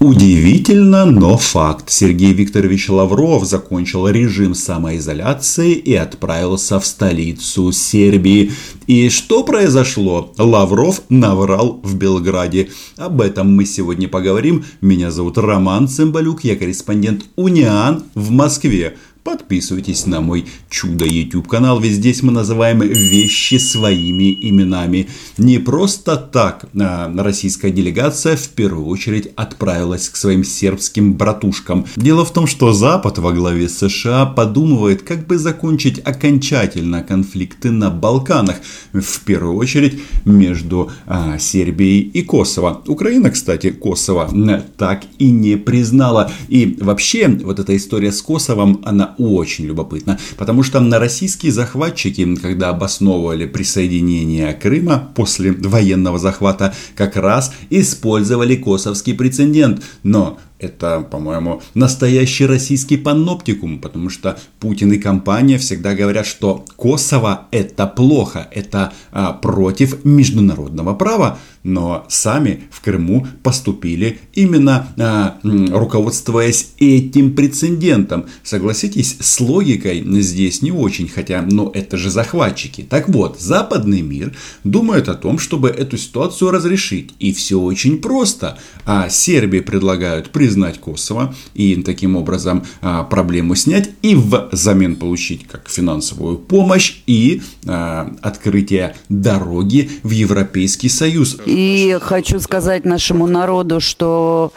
[0.00, 1.90] Удивительно, но факт.
[1.90, 8.52] Сергей Викторович Лавров закончил режим самоизоляции и отправился в столицу Сербии.
[8.86, 10.32] И что произошло?
[10.36, 12.70] Лавров наврал в Белграде.
[12.96, 14.64] Об этом мы сегодня поговорим.
[14.80, 18.96] Меня зовут Роман Цымбалюк, я корреспондент Униан в Москве.
[19.24, 25.08] Подписывайтесь на мой чудо YouTube канал, ведь здесь мы называем вещи своими именами.
[25.38, 31.86] Не просто так а, российская делегация в первую очередь отправилась к своим сербским братушкам.
[31.96, 37.88] Дело в том, что Запад во главе США подумывает, как бы закончить окончательно конфликты на
[37.88, 38.56] Балканах.
[38.92, 42.82] В первую очередь между а, Сербией и Косово.
[42.86, 44.28] Украина, кстати, Косово
[44.76, 46.30] так и не признала.
[46.48, 52.34] И вообще вот эта история с Косовом, она очень любопытно, потому что на российские захватчики,
[52.36, 59.82] когда обосновывали присоединение Крыма после военного захвата, как раз использовали косовский прецедент.
[60.02, 67.48] Но это, по-моему, настоящий российский паноптикум, потому что Путин и компания всегда говорят, что Косово
[67.50, 76.72] это плохо, это а, против международного права, но сами в Крыму поступили именно а, руководствуясь
[76.78, 78.26] этим прецедентом.
[78.42, 82.86] Согласитесь, с логикой здесь не очень, хотя, но это же захватчики.
[82.88, 88.58] Так вот, западный мир думает о том, чтобы эту ситуацию разрешить, и все очень просто.
[88.84, 95.70] А Сербии предлагают признать Косово и таким образом а, проблему снять и взамен получить как
[95.70, 101.38] финансовую помощь и а, открытие дороги в Европейский Союз.
[101.54, 104.52] И хочу сказать нашему народу, что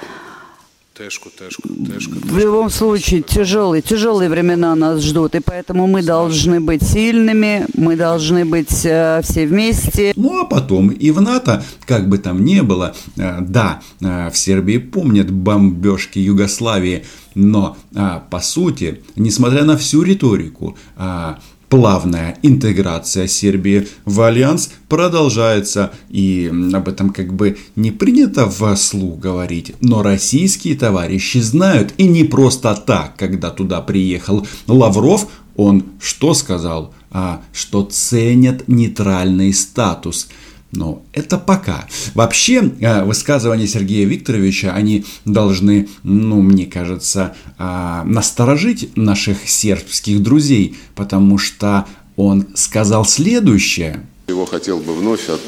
[0.99, 7.95] В любом случае, тяжелые, тяжелые времена нас ждут, и поэтому мы должны быть сильными, мы
[7.95, 10.13] должны быть э, все вместе.
[10.15, 14.35] Ну, а потом и в НАТО, как бы там ни было, э, да, э, в
[14.35, 17.05] Сербии помнят бомбежки Югославии,
[17.37, 21.35] но, э, по сути, несмотря на всю риторику, э,
[21.69, 29.19] плавная интеграция Сербии в альянс продолжается, и об этом как бы не принято в слух
[29.19, 36.33] говорить, но российские товарищи знают, и не просто так, когда туда приехал Лавров, он что
[36.33, 36.93] сказал?
[37.09, 40.27] А, что ценят нейтральный статус–
[40.71, 41.87] но это пока.
[42.13, 50.77] Вообще, э, высказывания Сергея Викторовича, они должны, ну, мне кажется, э, насторожить наших сербских друзей,
[50.95, 54.05] потому что он сказал следующее.
[54.27, 55.41] Его хотел бы вновь от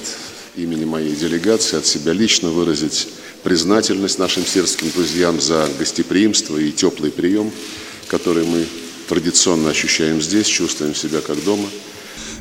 [0.56, 3.10] имени моей делегации, от себя лично выразить
[3.44, 7.52] признательность нашим сербским друзьям за гостеприимство и теплый прием,
[8.08, 8.66] который мы
[9.08, 11.68] традиционно ощущаем здесь, чувствуем себя как дома–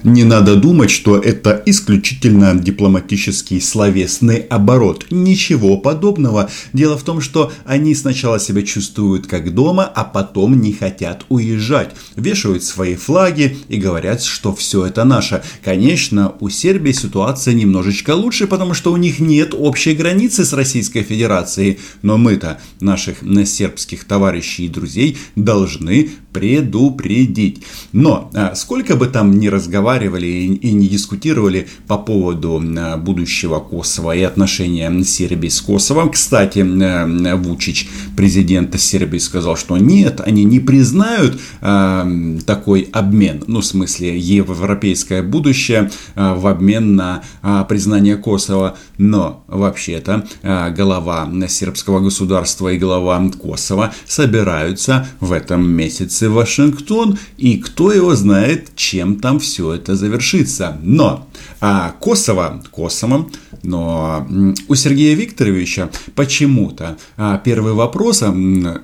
[0.04, 5.06] не надо думать, что это исключительно дипломатический словесный оборот.
[5.10, 6.50] Ничего подобного.
[6.72, 11.94] Дело в том, что они сначала себя чувствуют как дома, а потом не хотят уезжать.
[12.16, 15.42] Вешают свои флаги и говорят, что все это наше.
[15.64, 21.02] Конечно, у Сербии ситуация немножечко лучше, потому что у них нет общей границы с Российской
[21.02, 21.78] Федерацией.
[22.02, 27.62] Но мы-то, наших сербских товарищей и друзей, должны предупредить.
[27.92, 34.16] Но а, сколько бы там ни разговаривали и не дискутировали по поводу а, будущего Косово
[34.16, 40.60] и отношения Сербии с Косовом, кстати, а, Вучич, президент Сербии, сказал, что нет, они не
[40.60, 47.22] признают такой обмен, ну, в смысле, европейское будущее в обмен на
[47.68, 57.18] признание Косово, но вообще-то голова сербского государства и глава Косово собираются в этом месяце Вашингтон,
[57.36, 60.76] и кто его знает, чем там все это завершится.
[60.82, 61.28] Но
[61.60, 63.28] а Косово, Косово,
[63.62, 64.26] но
[64.68, 68.22] у Сергея Викторовича почему-то а, первый вопрос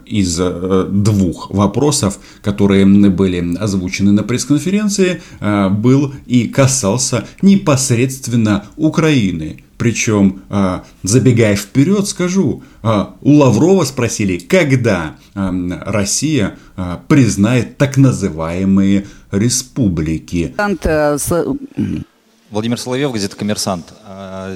[0.07, 9.61] из э, двух вопросов, которые были озвучены на пресс-конференции, а, был и касался непосредственно Украины.
[9.77, 12.63] Причем, а, забегая вперед, скажу,
[13.23, 16.57] у Лаврова спросили, когда Россия
[17.09, 19.07] признает так называемые
[19.39, 20.55] республики.
[20.57, 21.17] Э,
[22.51, 23.93] Владимир Соловьев, газета «Коммерсант».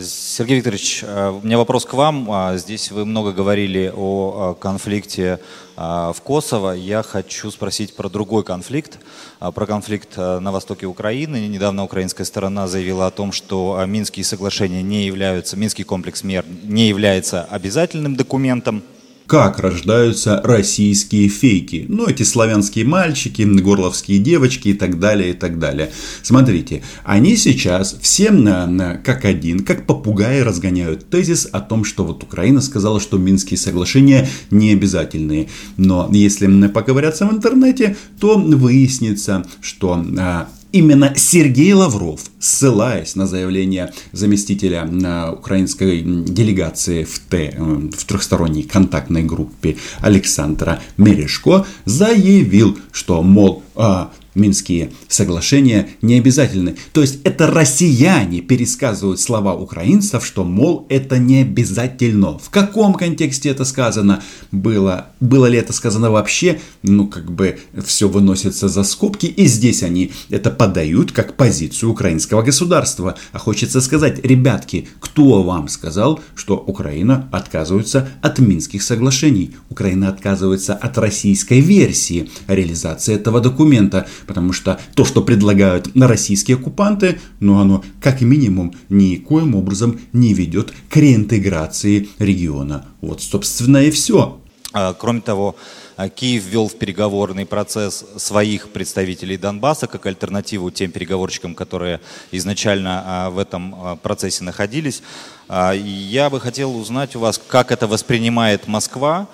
[0.02, 2.56] Сергей Викторович, у меня вопрос к вам.
[2.56, 5.40] Здесь вы много говорили о конфликте
[5.76, 6.72] в Косово.
[6.72, 9.00] Я хочу спросить про другой конфликт,
[9.40, 11.48] про конфликт на востоке Украины.
[11.48, 16.86] Недавно украинская сторона заявила о том, что Минские соглашения не являются, Минский комплекс мер не
[16.88, 18.84] является обязательным документом
[19.28, 21.84] как рождаются российские фейки.
[21.86, 25.90] Ну, эти славянские мальчики, горловские девочки и так далее, и так далее.
[26.22, 32.04] Смотрите, они сейчас всем на, на, как один, как попугаи разгоняют тезис о том, что
[32.04, 35.48] вот Украина сказала, что Минские соглашения не обязательные.
[35.76, 43.92] Но если поговорятся в интернете, то выяснится, что а, Именно Сергей Лавров, ссылаясь на заявление
[44.12, 53.22] заместителя э, украинской делегации в, Т, э, в трехсторонней контактной группе Александра Мерешко, заявил, что,
[53.22, 56.76] мол, а, Минские соглашения не обязательны.
[56.92, 62.38] То есть это россияне пересказывают слова украинцев, что, мол, это не обязательно.
[62.38, 64.22] В каком контексте это сказано?
[64.52, 66.60] Было, было ли это сказано вообще?
[66.82, 72.42] Ну, как бы все выносится за скобки, и здесь они это подают как позицию украинского
[72.42, 73.16] государства.
[73.32, 79.56] А хочется сказать, ребятки, кто вам сказал, что Украина отказывается от Минских соглашений?
[79.70, 86.58] Украина отказывается от российской версии реализации этого документа потому что то, что предлагают на российские
[86.58, 92.86] оккупанты, ну оно как минимум никоим образом не ведет к реинтеграции региона.
[93.00, 94.38] Вот, собственно, и все.
[94.74, 95.56] А, кроме того,
[95.96, 102.00] а, Киев ввел в переговорный процесс своих представителей Донбасса как альтернативу тем переговорщикам, которые
[102.32, 105.02] изначально а, в этом процессе находились.
[105.50, 109.26] Я бы хотел узнать у вас, как это воспринимает Москва,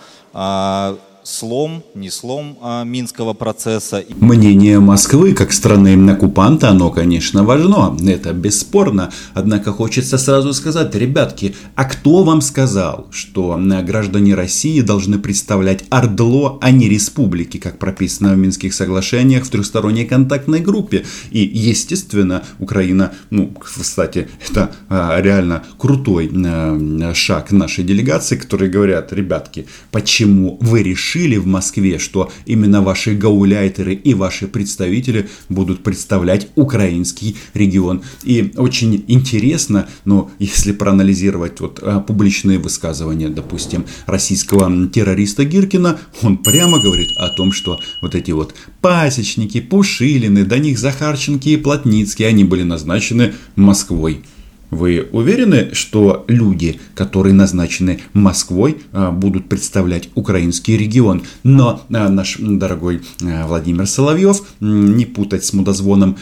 [1.24, 4.04] слом, не слом а, Минского процесса.
[4.20, 9.10] Мнение Москвы как страны оккупанта, оно, конечно, важно, это бесспорно.
[9.32, 16.58] Однако хочется сразу сказать, ребятки, а кто вам сказал, что граждане России должны представлять Ордло,
[16.60, 21.04] а не республики, как прописано в Минских соглашениях в трехсторонней контактной группе?
[21.30, 29.12] И, естественно, Украина, ну, кстати, это а, реально крутой а, шаг нашей делегации, которые говорят,
[29.12, 35.82] ребятки, почему вы решили решили в Москве, что именно ваши гауляйтеры и ваши представители будут
[35.82, 38.02] представлять украинский регион.
[38.24, 46.38] И очень интересно, но если проанализировать вот а, публичные высказывания, допустим, российского террориста Гиркина, он
[46.38, 52.28] прямо говорит о том, что вот эти вот пасечники, Пушилины, до них Захарченки и Плотницкие,
[52.28, 54.24] они были назначены Москвой.
[54.74, 61.22] Вы уверены, что люди, которые назначены Москвой, а, будут представлять украинский регион?
[61.44, 66.16] Но а, наш дорогой а, Владимир Соловьев, не путать с мудозвоном,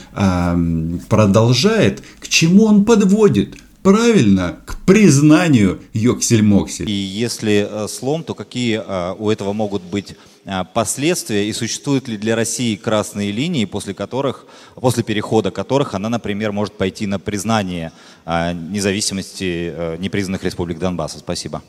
[1.08, 2.02] продолжает.
[2.20, 3.56] К чему он подводит?
[3.82, 6.88] Правильно, к признанию Йоксель-Моксель.
[6.88, 8.80] И если э, слом, то какие
[9.18, 10.14] у этого могут быть
[10.74, 16.52] последствия и существуют ли для России красные линии, после которых, после перехода которых она, например,
[16.52, 17.92] может пойти на признание
[18.24, 21.18] а, независимости э, непризнанных республик Донбасса?
[21.18, 21.62] Спасибо.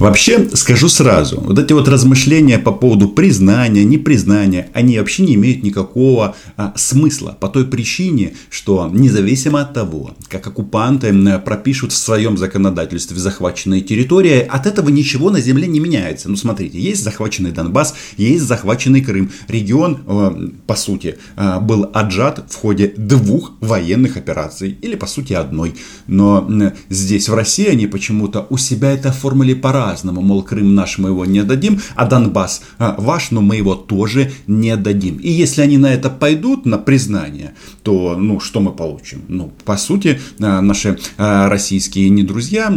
[0.00, 5.62] Вообще, скажу сразу, вот эти вот размышления по поводу признания, непризнания, они вообще не имеют
[5.62, 11.12] никакого а, смысла по той причине, что независимо от того, как оккупанты
[11.44, 16.30] пропишут в своем законодательстве захваченные территории, от этого ничего на земле не меняется.
[16.30, 19.30] Ну, смотрите, есть захваченный Донбасс, есть захваченный Крым.
[19.48, 25.34] Регион, э, по сути, э, был отжат в ходе двух военных операций, или, по сути,
[25.34, 25.74] одной.
[26.06, 26.48] Но
[26.88, 31.08] здесь, в России, они почему-то у себя это оформили пора по-разному, мол, Крым наш, мы
[31.08, 35.16] его не дадим, а Донбасс а, ваш, но мы его тоже не дадим.
[35.16, 39.22] И если они на это пойдут, на признание, то, ну, что мы получим?
[39.28, 42.72] Ну, по сути, а, наши а, российские не друзья,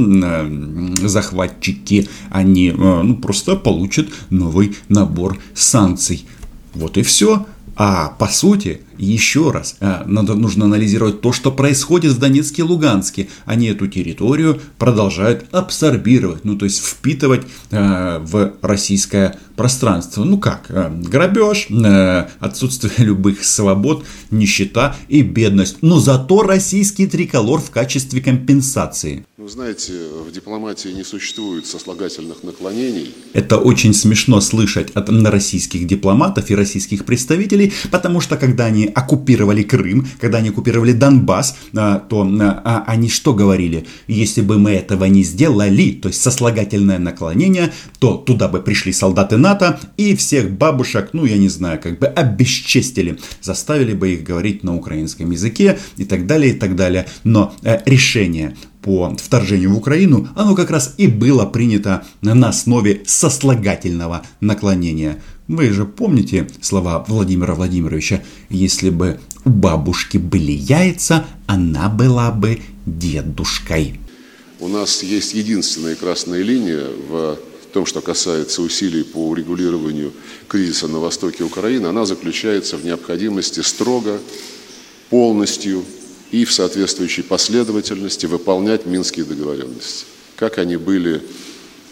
[1.03, 6.25] захватчики, они, ну, просто получат новый набор санкций.
[6.73, 7.45] Вот и все.
[7.75, 12.65] А по сути, еще раз, а, надо, нужно анализировать то, что происходит в Донецке и
[12.65, 13.29] Луганске.
[13.45, 20.23] Они эту территорию продолжают абсорбировать, ну то есть впитывать э, в российское пространство.
[20.23, 25.77] Ну как, э, грабеж, э, отсутствие любых свобод, нищета и бедность.
[25.81, 29.25] Но зато российский триколор в качестве компенсации.
[29.37, 29.91] Вы знаете,
[30.25, 33.13] в дипломатии не существует сослагательных наклонений.
[33.33, 39.63] Это очень смешно слышать от российских дипломатов и российских представителей, потому что когда они оккупировали
[39.63, 43.85] Крым, когда они оккупировали Донбасс, а, то а, а, они что говорили?
[44.07, 49.37] Если бы мы этого не сделали, то есть сослагательное наклонение, то туда бы пришли солдаты
[49.37, 54.63] НАТО и всех бабушек, ну я не знаю, как бы обесчестили, заставили бы их говорить
[54.63, 57.07] на украинском языке и так далее, и так далее.
[57.23, 63.01] Но э, решение по вторжению в Украину, оно как раз и было принято на основе
[63.05, 65.21] сослагательного наклонения.
[65.47, 72.61] Вы же помните слова Владимира Владимировича, если бы у бабушки были яйца, она была бы
[72.85, 73.99] дедушкой.
[74.59, 77.37] У нас есть единственная красная линия в
[77.73, 80.13] том, что касается усилий по урегулированию
[80.47, 84.19] кризиса на востоке Украины, она заключается в необходимости строго,
[85.09, 85.83] полностью
[86.33, 91.21] и в соответствующей последовательности выполнять минские договоренности, как они были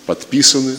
[0.08, 0.76] подписаны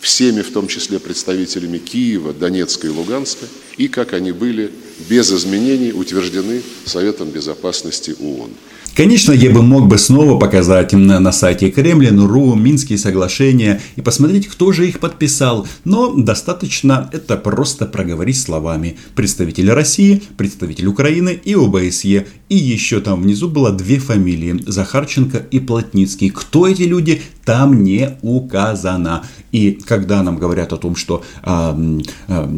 [0.00, 3.44] всеми, в том числе представителями Киева, Донецка и Луганска,
[3.76, 4.72] и как они были
[5.06, 8.50] без изменений утверждены Советом Безопасности ООН.
[8.94, 14.46] Конечно, я бы мог бы снова показать на, на сайте Кремлин.ру Минские соглашения и посмотреть,
[14.46, 18.96] кто же их подписал, но достаточно это просто проговорить словами.
[19.16, 22.26] Представитель России, представитель Украины и ОБСЕ.
[22.48, 26.30] И еще там внизу было две фамилии, Захарченко и Плотницкий.
[26.30, 29.24] Кто эти люди, там не указано.
[29.50, 32.48] И когда нам говорят о том, что э, э,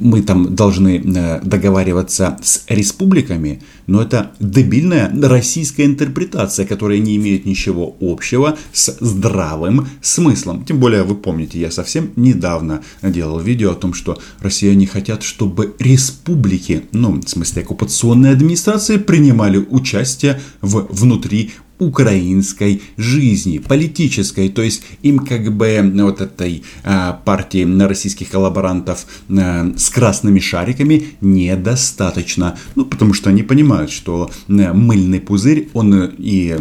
[0.00, 7.46] мы там должны э, договариваться с республиками, но это дебильная российская интерпретация, которая не имеет
[7.46, 10.64] ничего общего с здравым смыслом.
[10.64, 15.74] Тем более, вы помните, я совсем недавно делал видео о том, что россияне хотят, чтобы
[15.78, 24.48] республики, ну, в смысле оккупационной администрации, принимали участие в внутри украинской жизни, политической.
[24.48, 31.08] То есть им как бы вот этой а, партии российских коллаборантов а, с красными шариками
[31.20, 32.58] недостаточно.
[32.76, 36.54] Ну, потому что они понимают, что а, мыльный пузырь, он и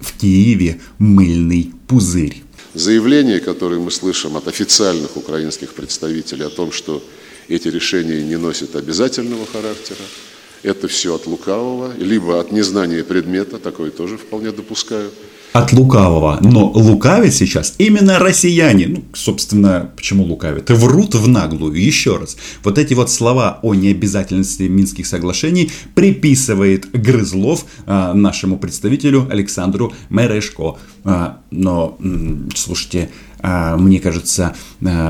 [0.00, 2.42] в Киеве мыльный пузырь.
[2.74, 7.02] Заявления, которые мы слышим от официальных украинских представителей о том, что
[7.48, 9.98] эти решения не носят обязательного характера,
[10.62, 15.10] это все от лукавого, либо от незнания предмета, такое тоже вполне допускаю.
[15.52, 16.38] От лукавого.
[16.42, 18.86] Но лукавят сейчас именно россияне.
[18.86, 20.70] Ну, собственно, почему лукавят?
[20.70, 21.74] И врут в наглую.
[21.74, 22.36] Еще раз.
[22.62, 30.76] Вот эти вот слова о необязательности Минских соглашений приписывает Грызлов а, нашему представителю Александру Мерешко.
[31.02, 31.98] А, но,
[32.54, 34.54] слушайте, а, мне кажется,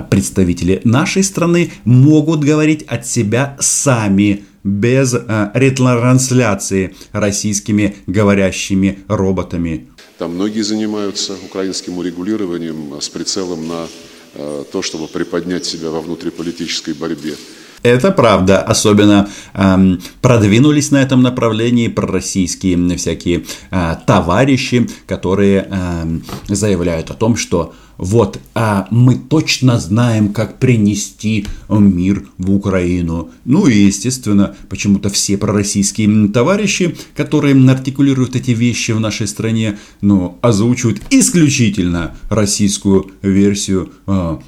[0.08, 9.88] представители нашей страны могут говорить от себя сами без э, ретрансляции российскими говорящими роботами.
[10.18, 13.86] Там многие занимаются украинским урегулированием с прицелом на
[14.34, 17.36] э, то, чтобы приподнять себя во внутриполитической борьбе.
[17.82, 26.18] Это правда, особенно эм, продвинулись на этом направлении пророссийские всякие э, товарищи, которые э,
[26.48, 33.28] заявляют о том, что вот, а мы точно знаем, как принести мир в Украину.
[33.44, 40.38] Ну и, естественно, почему-то все пророссийские товарищи, которые артикулируют эти вещи в нашей стране, ну,
[40.40, 44.38] озвучивают исключительно российскую версию э,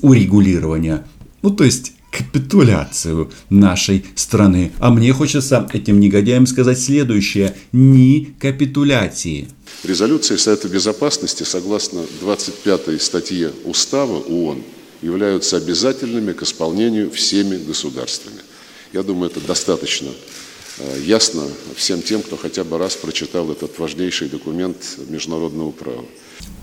[0.00, 1.04] урегулирования.
[1.42, 4.72] Ну, то есть капитуляцию нашей страны.
[4.78, 7.56] А мне хочется этим негодяям сказать следующее.
[7.72, 9.48] Ни капитуляции.
[9.82, 14.62] Резолюции Совета Безопасности, согласно 25 статье Устава ООН,
[15.00, 18.40] являются обязательными к исполнению всеми государствами.
[18.92, 20.10] Я думаю, это достаточно
[20.78, 24.76] э, ясно всем тем, кто хотя бы раз прочитал этот важнейший документ
[25.08, 26.04] международного права.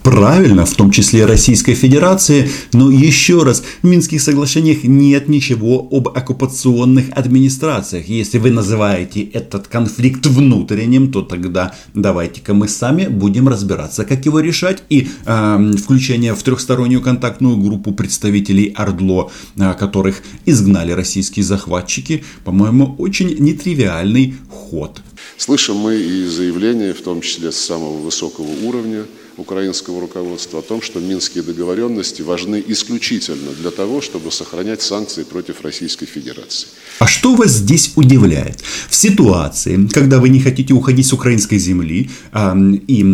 [0.03, 6.07] Правильно, в том числе Российской Федерации, но еще раз, в Минских соглашениях нет ничего об
[6.07, 8.07] оккупационных администрациях.
[8.07, 14.39] Если вы называете этот конфликт внутренним, то тогда давайте-ка мы сами будем разбираться, как его
[14.39, 14.83] решать.
[14.89, 22.95] И э, включение в трехстороннюю контактную группу представителей Ордло, э, которых изгнали российские захватчики, по-моему,
[22.97, 25.01] очень нетривиальный ход.
[25.37, 29.05] Слышим мы и заявления, в том числе с самого высокого уровня,
[29.39, 35.61] украинского руководства о том, что минские договоренности важны исключительно для того, чтобы сохранять санкции против
[35.61, 36.67] Российской Федерации.
[36.99, 38.61] А что вас здесь удивляет?
[38.89, 42.55] В ситуации, когда вы не хотите уходить с украинской земли а,
[42.87, 43.05] и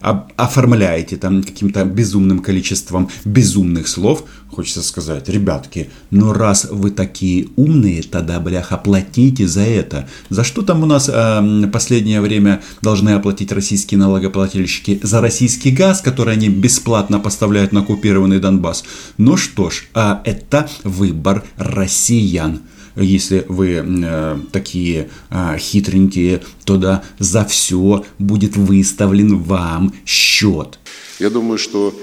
[0.00, 7.48] а, оформляете там каким-то безумным количеством безумных слов, хочется сказать, ребятки, ну раз вы такие
[7.56, 10.08] умные, тогда, бляха, платите за это.
[10.30, 15.00] За что там у нас э, последнее время должны оплатить российские налогоплательщики?
[15.02, 18.84] За российский газ, который они бесплатно поставляют на оккупированный Донбасс.
[19.16, 22.60] Ну что ж, а это выбор россиян
[23.00, 30.78] если вы э, такие э, хитренькие, то да, за все будет выставлен вам счет.
[31.18, 31.94] Я думаю, что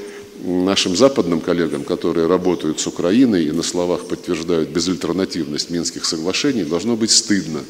[0.44, 6.96] нашим западным коллегам, которые работают с Украиной и на словах подтверждают безальтернативность Минских соглашений, должно
[6.96, 7.62] быть стыдно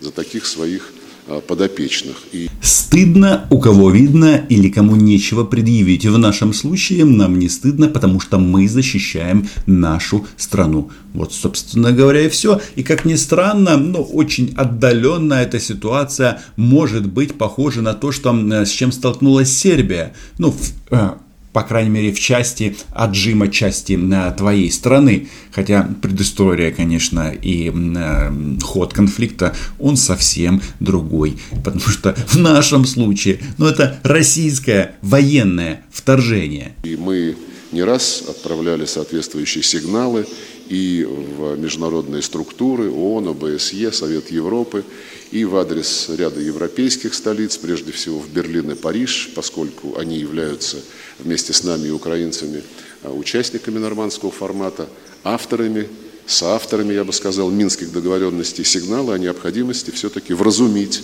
[0.00, 0.92] за таких своих
[1.28, 2.16] а, подопечных.
[2.32, 2.48] И...
[2.60, 6.06] Стыдно, у кого видно или кому нечего предъявить.
[6.06, 10.90] В нашем случае нам не стыдно, потому что мы защищаем нашу страну.
[11.14, 12.60] Вот, собственно говоря, и все.
[12.76, 18.32] И как ни странно, но очень отдаленно эта ситуация может быть похожа на то, что,
[18.32, 20.14] с чем столкнулась Сербия.
[20.38, 21.10] Ну, в, э,
[21.56, 25.30] по крайней мере, в части отжима части на твоей страны.
[25.52, 31.38] Хотя предыстория, конечно, и э, ход конфликта, он совсем другой.
[31.64, 36.74] Потому что в нашем случае, ну, это российское военное вторжение.
[36.82, 37.36] И мы
[37.72, 40.26] не раз отправляли соответствующие сигналы
[40.68, 44.84] и в международные структуры ООН, ОБСЕ, Совет Европы,
[45.30, 50.78] и в адрес ряда европейских столиц, прежде всего в Берлин и Париж, поскольку они являются
[51.18, 52.62] вместе с нами и украинцами
[53.02, 54.88] а, участниками нормандского формата,
[55.24, 55.88] авторами,
[56.26, 61.02] соавторами, я бы сказал, минских договоренностей сигнала о необходимости все-таки вразумить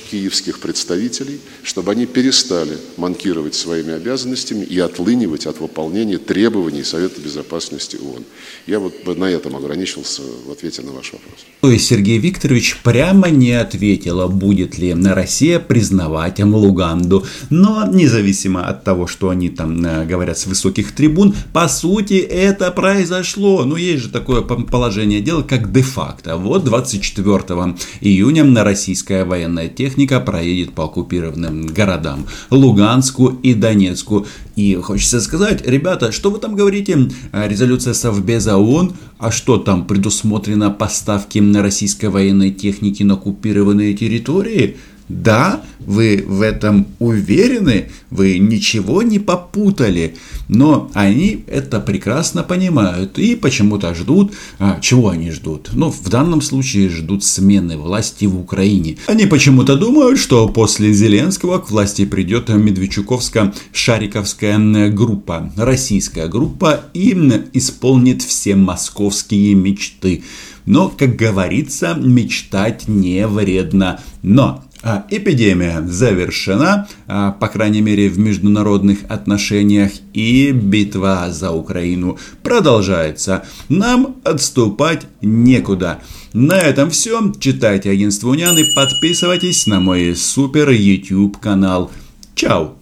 [0.00, 7.96] киевских представителей, чтобы они перестали манкировать своими обязанностями и отлынивать от выполнения требований Совета Безопасности
[7.96, 8.24] ООН.
[8.66, 11.46] Я вот на этом ограничился в ответе на ваш вопрос.
[11.60, 17.26] То есть Сергей Викторович прямо не ответил, будет ли Россия признавать Луганду.
[17.50, 22.70] Но независимо от того, что они там э, говорят с высоких трибун, по сути это
[22.70, 23.64] произошло.
[23.64, 26.36] Ну есть же такое положение дела, как де-факто.
[26.36, 34.26] Вот 24 июня на российская военная техника проедет по оккупированным городам Луганску и Донецку.
[34.54, 37.10] И хочется сказать, ребята, что вы там говорите?
[37.32, 44.76] Резолюция Совбеза ООН, а что там предусмотрено поставки российской военной техники на оккупированные территории?
[45.12, 50.16] Да, вы в этом уверены, вы ничего не попутали,
[50.48, 55.68] но они это прекрасно понимают и почему-то ждут, а, чего они ждут?
[55.74, 58.96] Ну, в данном случае ждут смены власти в Украине.
[59.06, 67.12] Они почему-то думают, что после Зеленского к власти придет Медведчуковско-Шариковская группа, российская группа и
[67.52, 70.22] исполнит все московские мечты.
[70.64, 74.00] Но, как говорится, мечтать не вредно.
[74.22, 74.64] Но
[75.10, 83.44] эпидемия завершена, а, по крайней мере в международных отношениях, и битва за Украину продолжается.
[83.68, 86.00] Нам отступать некуда.
[86.32, 87.32] На этом все.
[87.38, 91.90] Читайте агентство Унян и подписывайтесь на мой супер YouTube канал.
[92.34, 92.81] Чао!